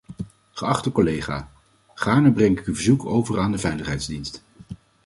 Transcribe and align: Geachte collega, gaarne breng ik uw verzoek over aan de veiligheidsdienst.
Geachte 0.53 0.91
collega, 0.91 1.51
gaarne 1.93 2.31
breng 2.31 2.59
ik 2.59 2.65
uw 2.65 2.73
verzoek 2.75 3.05
over 3.05 3.39
aan 3.39 3.51
de 3.51 3.57
veiligheidsdienst. 3.57 4.43